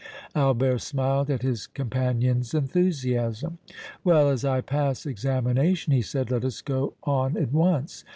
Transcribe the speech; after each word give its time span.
Albert 0.33 0.79
smiled 0.79 1.29
at 1.29 1.43
his 1.43 1.67
companion's 1.67 2.55
enthusiasm. 2.55 3.59
"Well, 4.03 4.29
as 4.29 4.43
I 4.43 4.61
pass 4.61 5.05
examination," 5.05 5.93
he 5.93 6.01
said, 6.01 6.31
"let 6.31 6.43
us 6.43 6.63
go 6.63 6.95
on 7.03 7.37
at 7.37 7.51
once. 7.53 8.03